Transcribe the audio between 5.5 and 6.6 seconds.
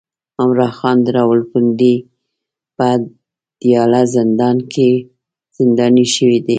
زنداني شوی دی